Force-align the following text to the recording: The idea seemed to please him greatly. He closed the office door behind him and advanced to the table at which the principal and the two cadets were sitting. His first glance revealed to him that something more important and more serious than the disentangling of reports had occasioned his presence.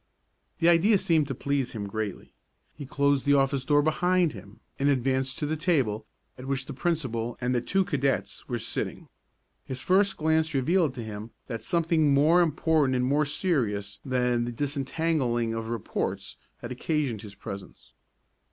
The 0.57 0.67
idea 0.67 0.97
seemed 0.97 1.27
to 1.27 1.35
please 1.35 1.73
him 1.73 1.85
greatly. 1.85 2.33
He 2.73 2.87
closed 2.87 3.23
the 3.23 3.35
office 3.35 3.63
door 3.63 3.83
behind 3.83 4.33
him 4.33 4.59
and 4.79 4.89
advanced 4.89 5.37
to 5.37 5.45
the 5.45 5.55
table 5.55 6.07
at 6.39 6.47
which 6.47 6.65
the 6.65 6.73
principal 6.73 7.37
and 7.39 7.53
the 7.53 7.61
two 7.61 7.83
cadets 7.85 8.49
were 8.49 8.57
sitting. 8.57 9.09
His 9.63 9.79
first 9.79 10.17
glance 10.17 10.55
revealed 10.55 10.95
to 10.95 11.03
him 11.03 11.29
that 11.45 11.63
something 11.63 12.15
more 12.15 12.41
important 12.41 12.95
and 12.95 13.05
more 13.05 13.25
serious 13.25 13.99
than 14.03 14.45
the 14.45 14.51
disentangling 14.51 15.53
of 15.53 15.67
reports 15.69 16.35
had 16.61 16.71
occasioned 16.71 17.21
his 17.21 17.35
presence. 17.35 17.93